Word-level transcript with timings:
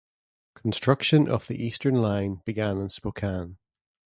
Construction 0.55 1.29
of 1.29 1.45
the 1.45 1.63
eastern 1.63 1.93
line 1.93 2.41
began 2.43 2.79
in 2.79 2.89
Spokane. 2.89 3.59